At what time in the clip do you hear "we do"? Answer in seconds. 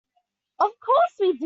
1.19-1.39